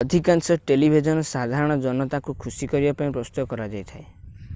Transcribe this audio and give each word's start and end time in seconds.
ଅଧିକାଂଶ 0.01 0.55
ଟେଲିଭିଜନ 0.69 1.25
ସାଧାରଣ 1.31 1.75
ଜନତାଙ୍କୁ 1.83 2.35
ଖୁସି 2.45 2.71
କରିବା 2.73 2.95
ପାଇଁ 3.03 3.13
ପ୍ରସ୍ତୁତ 3.19 3.47
କରାଯାଇଥାଏ 3.53 4.07